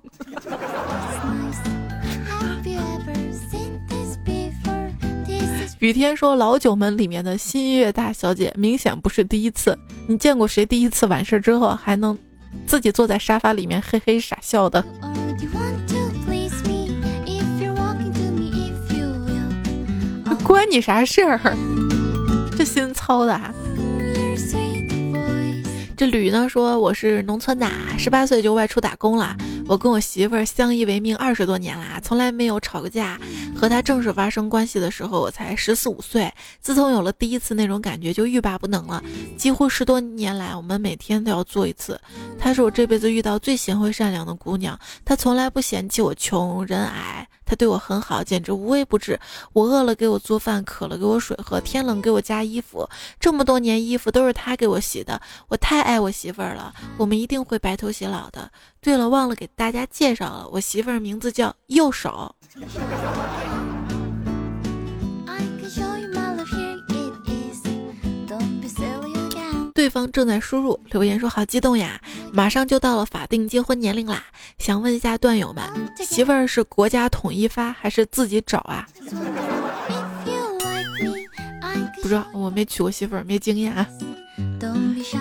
[5.79, 12.19] 雨天说：“老九门里面的新月大小姐明显不是第一次，你见过谁第一次完事儿之后还能？”
[12.67, 14.85] 自己坐在沙发里面嘿嘿傻笑的，
[20.43, 21.41] 关你啥事儿？
[22.57, 23.41] 这心操的。
[25.97, 29.37] 这吕呢说我是农村的，十八岁就外出打工了。
[29.69, 33.19] 我跟我媳妇儿相依为命二十多年啦，从来没有吵过架。
[33.55, 36.31] 和她正式发生关系的时候，我才十四五岁。
[36.61, 39.03] 自从有了第一次那种感觉，就欲罢不能了。
[39.39, 41.99] 几乎十多年来，我们每天都要做一次。
[42.39, 47.29] 她是我这辈子遇到最贤惠善良的姑娘，她从来不嫌弃我穷人矮。
[47.45, 49.19] 他对我很好，简直无微不至。
[49.53, 52.89] 我饿了给我做饭，渴了给我水喝，天冷给我加衣服。
[53.21, 56.75] 这么多年衣服都是他给我洗的，我太爱我媳妇儿了。
[56.97, 58.51] 我们一定会白头偕老的。
[58.81, 62.35] 对了，忘了给大家介绍了，我媳妇儿名字叫右手。
[69.85, 72.01] 对方正在输入留言说：“好激动呀，
[72.33, 74.25] 马上就到了法定结婚年龄啦！
[74.57, 75.63] 想问一下段友们，
[75.99, 78.89] 媳妇儿是国家统一发还是自己找啊？”
[82.01, 83.87] 不知道，我没娶过媳妇儿，没经验啊。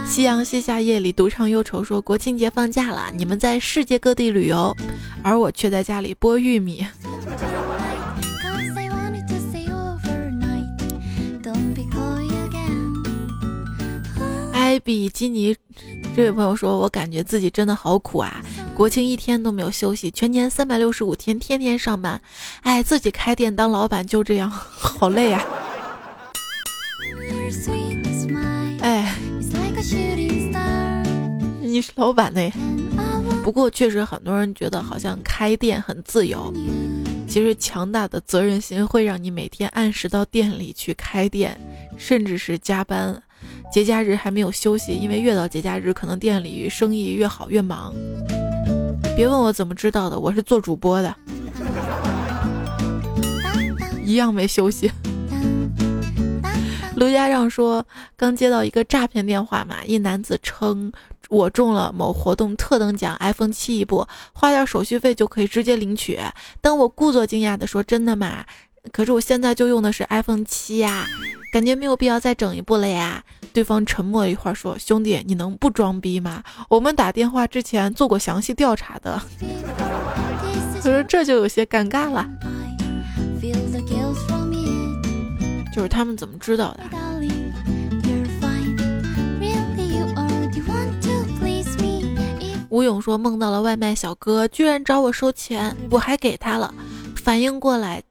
[0.05, 4.73] 夕阳西下，夜里独唱忧愁，说国庆节放假了，你们在世界各地旅游，
[5.21, 6.87] 而我却在家里剥玉米。
[14.79, 15.55] 比基尼，
[16.15, 18.41] 这位朋友说：“我感觉自己真的好苦啊！
[18.75, 22.21] 国庆一天都没有休息，全年三百六十五天，天天上班。
[22.61, 25.45] 哎，自己开店当老板就这样， 好累呀！
[28.81, 29.15] 哎，
[31.61, 32.51] 你是老板呢？
[33.43, 36.53] 不过确实很多人觉得好像开店很自由，
[37.27, 41.59] 其实强大的责任心会让你每天按时到店里去开店，
[41.97, 43.21] 甚至是加班。”
[43.73, 47.91] 节假日还没有休息，因为越到节假日，可能店里生意越好越忙。
[49.15, 51.15] 别问我怎么知道的，我是做主播的，
[54.05, 54.91] 一样没休息。
[56.95, 57.83] 卢家让说，
[58.15, 60.91] 刚接到一个诈骗电话嘛，一男子称
[61.29, 66.19] 我中了某活动特等奖 iPhone 七一部，花点手续费就可以直接领取。
[66.61, 68.45] 当我故作惊讶的说：“真的吗？
[68.91, 71.07] 可是我现在就用的是 iPhone 七呀。”
[71.53, 73.23] 感觉没有必要再整一步了呀。
[73.53, 76.43] 对方沉默了一会儿，说：“兄弟，你能不装逼吗？
[76.67, 79.21] 我们打电话之前做过详细调查的。”
[80.81, 82.27] 可是这就有些尴尬了。
[85.71, 86.79] 就是他们怎么知道的？
[92.69, 96.73] 吴勇说梦到了外卖小哥，居然找我收钱，我还给他了。
[97.15, 98.01] 反应过来。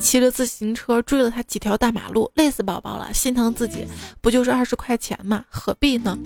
[0.00, 3.86] 骑着自行车追了他几条大马路，累死宝宝了，心疼自己，
[4.20, 5.44] 不就是二十块钱吗？
[5.50, 6.16] 何必呢？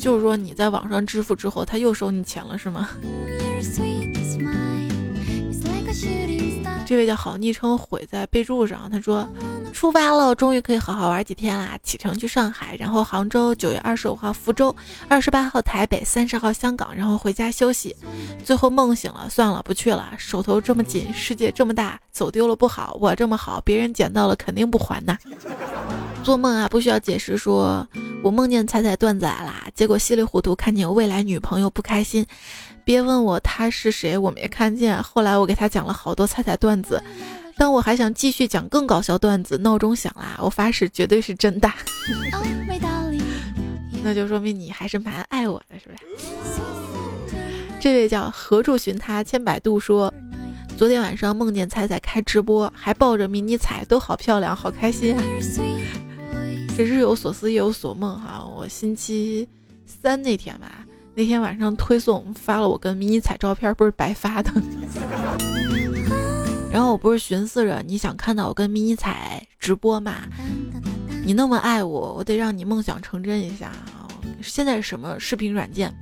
[0.00, 2.90] 就是说你在网上支付之后，他又收你钱了，是吗？
[6.86, 9.28] 这位叫好昵称毁在备注上，他说。
[9.72, 11.76] 出发了，终于可以好好玩几天啦！
[11.82, 14.74] 启程去上海，然后杭州，九月二十五号福州，
[15.08, 17.94] 二十八号台北，三十号香港，然后回家休息。
[18.44, 20.12] 最后梦醒了，算了，不去了。
[20.16, 25.18] 手头这么紧，世界这么大，走丢了不好，我这么好，别人捡到了肯定不还呐。
[26.22, 27.84] 做梦啊，不需要解释，说
[28.22, 32.24] 我梦见彩彩段子来啦，结果稀里糊涂看见未来女朋友不开心，
[32.84, 35.02] 别问我他是谁，我没看见。
[35.02, 37.02] 后来我给他讲了好多彩彩段子。
[37.56, 40.36] 当我还想继续讲更搞笑段子，闹钟响啦！
[40.40, 41.70] 我发誓绝对是真的，
[44.02, 45.98] 那就说明你还是蛮爱我的，是不是？
[47.80, 50.12] 这位叫何处寻他千百度说，
[50.76, 55.22] 昨天晚上梦见彩彩开直播，还抱着迷你彩，都好漂亮，好开心啊！
[56.76, 58.44] 这日有所思夜有所梦哈。
[58.44, 59.48] 我星期
[59.86, 64.50] 三那天吧，那天晚上推送发了我跟迷你彩照片，不是白发的。
[66.72, 70.22] 然后我不是寻思着你想看到我跟迷你彩直播嘛？
[71.24, 74.10] 你那么爱我，我得让你梦想成真一下啊！
[74.42, 75.94] 现在什么视频软件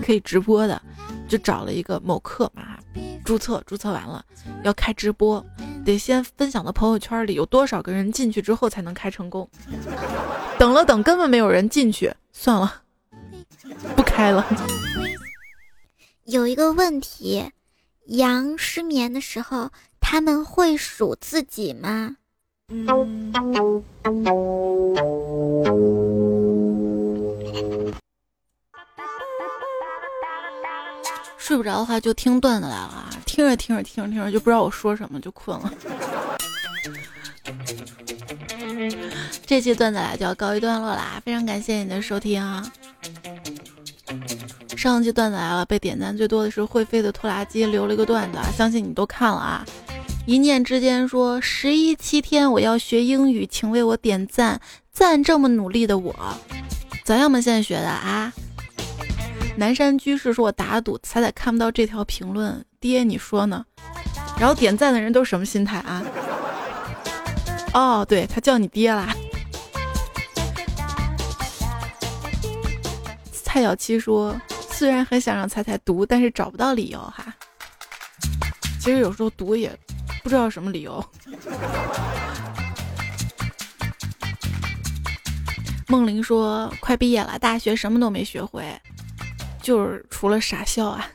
[0.00, 0.80] 可以直播的？
[1.28, 2.78] 就找了一个某课嘛，
[3.24, 4.24] 注册注册完了
[4.62, 5.44] 要开直播，
[5.84, 9.48] 得先分享到朋友圈里有多少个人进去之后才能开成功。
[10.58, 12.81] 等了等，根本没有人进去，算了，
[13.96, 14.46] 不开了。
[16.24, 17.50] 有一个问题，
[18.06, 19.70] 羊失眠的时候。
[20.04, 22.16] 他们会数自己吗？
[31.38, 35.72] 睡不着的话就听段子来了，听着听着听着听着就不知道我说什么就困了。
[39.46, 42.70] 这期段子来就要告一段落啦，非常感谢你的收听啊！
[44.82, 49.64] 上期段子来了，被点赞最多的是会飞的拖拉机留了一个段子，相信你都看了啊。
[50.26, 54.60] 一念之间说十一七天我要学英语，请为我点赞
[54.90, 56.12] 赞这么努力的我，
[57.04, 58.32] 咋样们现在学的啊？
[59.56, 63.64] 南山居士说我打赌彩彩看不到这条评论，爹你说呢？
[64.36, 66.02] 然后点赞的人都是什么心态啊？
[67.72, 69.14] 哦，对他叫你爹啦。
[73.30, 74.34] 蔡小七说
[74.82, 77.32] 虽然很想让彩彩读，但是找不到理由哈。
[78.80, 79.70] 其实有时候读也。
[80.24, 81.04] 不知道什么理由。
[85.86, 88.64] 梦玲说：“快毕业了，大学什么都没学会，
[89.62, 91.06] 就是除了傻笑啊。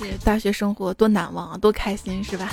[0.00, 2.50] 这大学生活多难忘啊，多开心是吧？”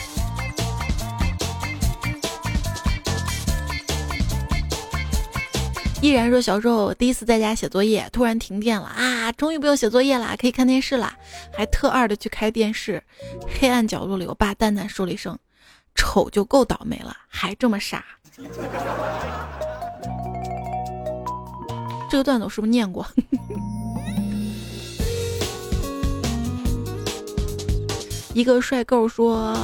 [6.02, 11.16] 依然说：“小时候第一次在家写作业，突然停电了啊，终于不用写作业啦，可以看电视啦，
[11.54, 13.04] 还特二的去开电视。
[13.60, 15.38] 黑暗角落里，我爸淡淡说了一声。”
[15.94, 18.04] 丑就够倒霉了，还这么傻。
[22.10, 23.06] 这个段子我是不是念过？
[28.34, 29.56] 一个帅够说：“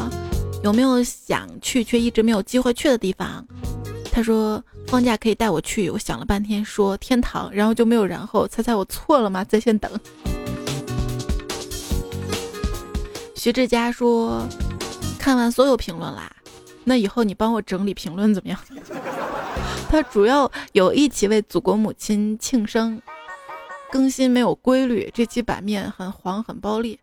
[0.64, 3.44] 有没有想去却一直没有机会去的地方？”
[4.18, 4.60] 他说
[4.90, 8.48] ：“放假可以带我去。”我想了半天说：“天堂。”然后就没有然后。
[8.48, 9.44] 猜猜我错了吗？
[9.44, 9.92] 在线等。
[13.36, 14.44] 徐志佳说。
[15.20, 16.36] 看完所有评论啦，
[16.84, 18.60] 那以后你帮我整理评论怎么样？
[19.88, 23.00] 他主要有一起为祖国母亲庆生，
[23.92, 27.00] 更新没有规律，这期版面很黄很暴力，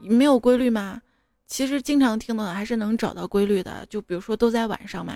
[0.00, 1.00] 没有规律吗？
[1.46, 5.14] 其实经常听的还是能找到规律的，就比如说都在晚上嘛。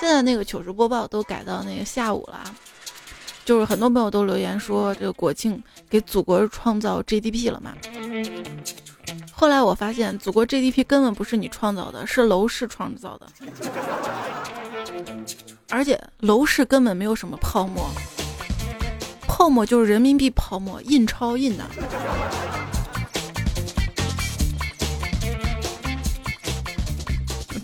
[0.00, 2.42] 现在那个糗事播报都改到那个下午了，
[3.44, 7.74] 就是很多朋友都留言说这个国庆给祖国创造 GDP 了嘛。
[9.32, 13.26] 后来我发现，祖国 GDP 根本不是你创造的，是楼市创造的，
[15.68, 17.88] 而且楼市根本没有什么泡沫，
[19.26, 21.64] 泡沫就是人民币泡沫，印钞印的，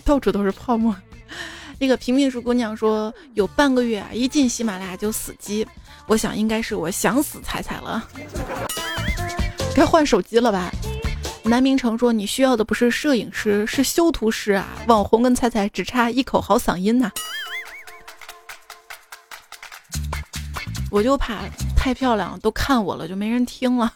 [0.03, 0.95] 到处都是泡沫。
[1.79, 5.67] 那个平民树姑娘说，有半个月啊，一进喜马拉雅就死机，
[6.07, 8.07] 我想应该是我想死彩彩了，
[9.75, 10.71] 该换手机了吧。
[11.43, 14.67] 南明城说：“你需要的不是摄影师，是修图师啊！
[14.87, 17.11] 网红跟彩彩只差一口好嗓音呐。”
[20.89, 21.41] 我就怕
[21.75, 23.93] 太漂亮都看我了，就没人听了。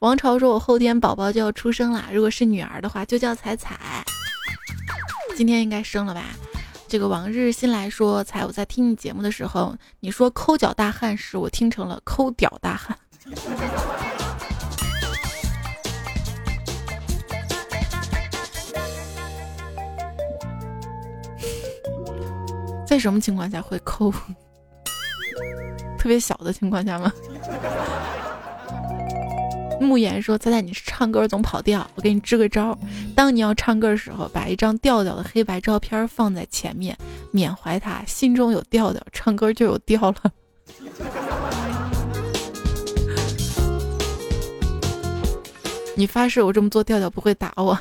[0.00, 3.76] 王朝说：“我后天宝宝就要出生了，如果是女儿的话，就叫彩彩。
[5.36, 6.22] 今天应该生了吧？”
[6.86, 12.96] 这个往日新来说：“彩，我在听你节目的时候，你说抠脚大汉时，我听成了抠屌大汉。”
[22.86, 24.10] 在什么情况下会抠？
[25.98, 27.12] 特别小的情况下吗？
[29.80, 32.76] 慕言说：“猜猜你是唱歌总跑调，我给你支个招。
[33.14, 36.96] 当你要唱歌的时候，把一张调调的黑白照片放在前面，
[37.30, 40.16] 缅怀他，心中有调调，唱歌就有调了。
[45.96, 47.78] ”你发誓我这么做调调不会打我？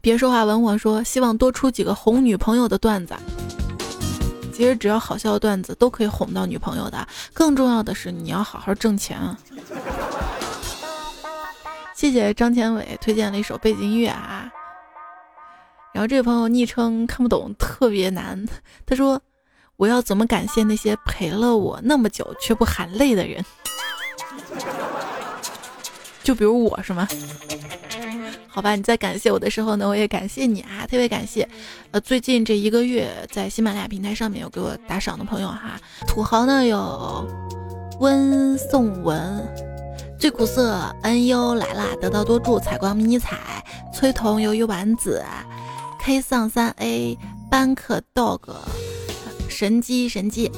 [0.00, 3.14] 别说话，吻我说，希望多出几个哄女朋友的段子。
[4.52, 7.06] 其实只要好笑的段子都可以哄到女朋友的。
[7.32, 9.38] 更重要的是，你要好好挣钱啊！
[11.98, 14.48] 谢谢张前伟推荐了一首背景音乐啊。
[15.92, 18.46] 然后这位朋友昵称看不懂，特别难。
[18.86, 19.20] 他说
[19.76, 23.44] ：“我要怎么感谢那些陪了我那么久却不喊累的人？
[26.22, 27.08] 就比如我是吗？”
[28.46, 31.48] 好吧，你在感谢我的时候呢，我也感谢你啊，特别感谢。
[31.90, 35.72] 呃，最近这一个月在喜马拉雅平台上面有给我打赏的朋友哈，
[36.06, 37.28] 土豪呢有
[37.98, 39.44] 温颂文、
[40.18, 43.64] 最苦涩、恩优来啦，得道多助、采光迷你彩、
[43.94, 45.24] 崔彤、悠悠丸子、
[46.00, 47.16] K 丧三 A、
[47.48, 48.40] 班克 dog、
[49.48, 50.50] 神机神机，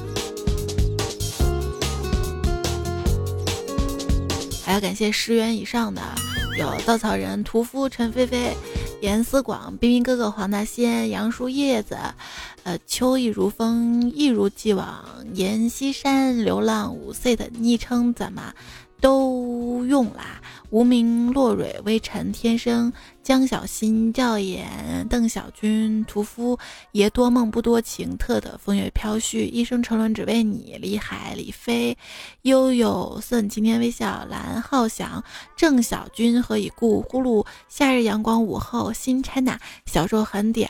[4.65, 6.01] 还要感谢十元以上的。
[6.57, 8.57] 有稻草人、屠夫、陈菲菲、
[9.03, 11.99] 严思广、冰冰哥哥、黄大仙、杨树叶子，
[12.63, 15.05] 呃，秋意如风，一如既往，
[15.35, 18.55] 阎锡山、流浪五岁的昵称怎么？
[19.01, 19.40] 都
[19.85, 20.41] 用啦！
[20.71, 22.93] 无名落蕊微尘天生，
[23.23, 26.59] 江小新教演邓小军屠夫
[26.93, 31.97] 爷多梦不多情特的风月飘絮一生沉沦只为你李海李飞
[32.43, 35.23] 悠悠送晴天微笑蓝浩翔
[35.57, 40.69] 郑小军何以故呼噜夏日阳光午后新 China 小时候很屌，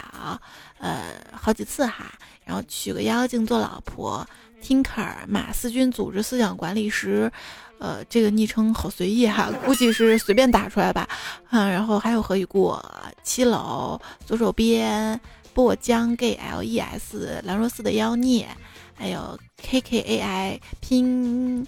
[0.78, 2.10] 呃好几次哈，
[2.44, 4.26] 然后娶个妖精做老婆。
[4.62, 7.32] Tinker 马思军组织思想管理时，
[7.80, 11.08] 呃，这个昵称好随意哈，估计是随便打出来吧。
[11.50, 12.78] 嗯，然后还有何以故
[13.22, 15.18] 七楼左手边
[15.54, 18.46] 波江 g l e s 兰若寺的妖孽，
[18.94, 21.66] 还有 kkai 拼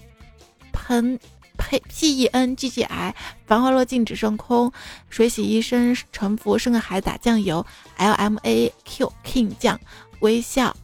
[0.71, 1.19] 喷
[1.57, 3.13] 呸 pen ggI
[3.47, 4.71] 繁华落尽只剩空，
[5.09, 7.65] 水洗一身沉浮生个孩子打酱油
[7.97, 8.71] lmaq
[9.25, 9.79] king 酱
[10.19, 10.75] 微笑，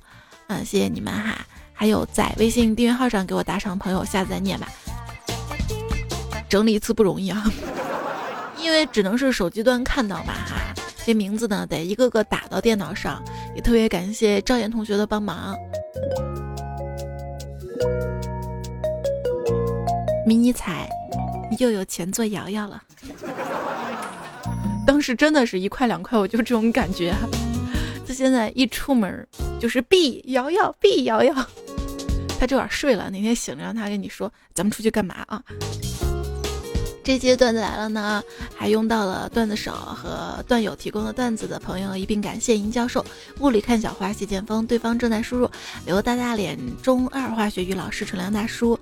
[0.48, 1.46] 嗯，谢谢你们哈。
[1.72, 4.68] 还有在微信订阅号上给我打赏的朋友，下次再念吧。
[6.50, 7.44] 整理一次不容易啊，
[8.58, 10.56] 因为只能是手机端看到吧哈。
[11.06, 13.24] 这名字呢得一个个打到电脑上，
[13.56, 15.56] 也特别感谢赵岩同学的帮忙。
[20.26, 20.88] 迷你彩
[21.58, 22.84] 又有钱做瑶瑶了，
[24.86, 27.16] 当时真的是一块两块，我就这种感觉。
[28.08, 29.28] 他现在一出门
[29.60, 31.34] 就是必瑶瑶，必瑶瑶。
[32.40, 35.42] 他这会儿睡了，哪天醒了让他跟你说，咱们出去干嘛啊？
[37.04, 38.22] 这期段子来了呢，
[38.56, 43.04] 还用到了段子手和段友提供的段子的朋友一并感谢银教授。
[43.40, 45.50] 物理看小花谢剑锋，对方正在输入。
[45.86, 48.80] 刘大大脸中二化学与老师纯良大叔，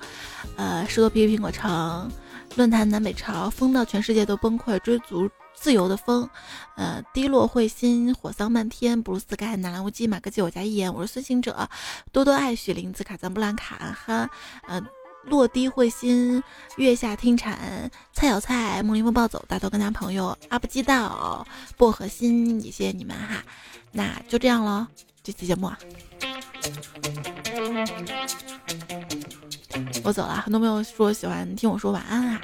[0.56, 2.12] 呃，十多啤梨苹果城
[2.56, 5.30] 论坛南北朝疯到全世界都崩溃，追逐。
[5.60, 6.30] 自由的风，
[6.76, 11.68] 呃，低落彗星，火桑漫天，布鲁斯盖，纳兰无机，马克基，我家一言，我是孙行者，
[12.12, 14.30] 多多爱许林子，卡赞布兰卡哈，
[14.68, 14.80] 呃，
[15.28, 16.42] 落低彗星，
[16.78, 21.46] 月下听蝉，菜小菜，梦林风暴走，大头跟他朋友，阿不鸡道，
[21.78, 23.44] 薄荷心，也谢谢你们哈，
[23.92, 24.88] 那就这样喽，
[25.22, 25.72] 这期节目，
[30.04, 32.42] 我走了，很多朋友说喜欢听我说晚安啊。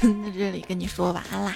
[0.00, 1.54] 在 这里跟你说晚安啦。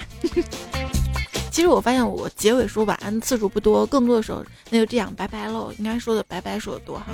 [1.51, 5.73] 其实我发现我结尾说晚安次数不多，更多的时候那就这样拜拜喽。
[5.77, 7.07] 应该说的拜拜说的多哈。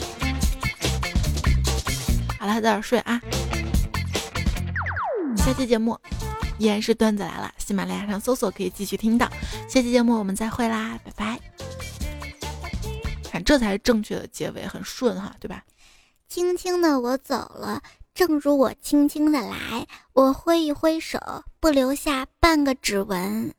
[2.44, 3.22] 好了，早点睡啊。
[5.38, 5.98] 下期节目
[6.58, 9.30] 依然是段子来了，喜马拉雅上搜索可以继续听到。
[9.70, 11.40] 下期节目我们再会啦，拜拜。
[13.32, 15.64] 看，这才是正确的结尾，很顺哈，对吧？
[16.28, 17.82] 轻轻的我走了。
[18.14, 23.54] 正如我轻轻的来，我挥一挥手，不留下半个指纹。